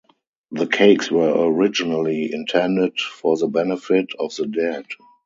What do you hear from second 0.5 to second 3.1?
The cakes were originally intended